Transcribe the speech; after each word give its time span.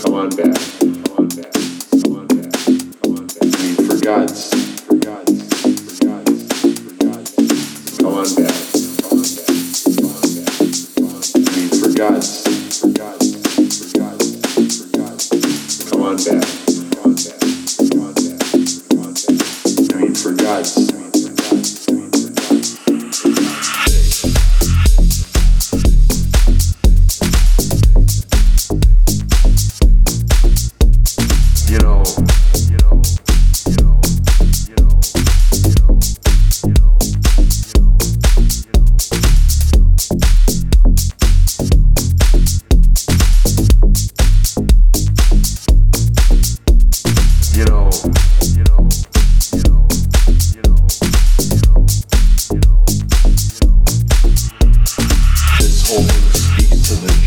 Come 0.00 0.14
on 0.14 0.30
back. 0.30 0.54
Come 0.78 1.16
on 1.18 1.28
back. 1.28 1.52
Come 2.02 2.16
on 2.16 2.26
back. 2.28 2.52
Come 3.02 3.14
on. 3.14 3.26
Come 7.98 8.14
on 8.14 8.26
back. 8.36 8.54
Come 9.18 9.22
on. 15.02 15.18
Come 15.90 16.02
on 16.02 16.16
back. 16.24 16.57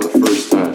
for 0.00 0.08
the 0.08 0.26
first 0.26 0.52
time. 0.52 0.67